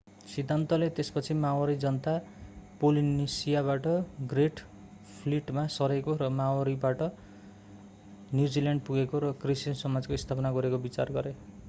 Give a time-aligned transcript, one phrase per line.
[0.27, 2.13] सिद्धान्तले त्यसपछि माओरी जनता
[2.79, 3.89] पोलिनेसियाबाट
[4.31, 4.63] ग्रेट
[5.11, 7.03] फ्लिटमा सरेको र मोरिओरीबाट
[8.33, 11.35] न्युजिल्यान्ड पुगेको र कृषि समाजको स्थापना गरेको विचार गरे